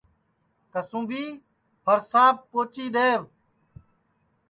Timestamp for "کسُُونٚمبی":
0.71-1.23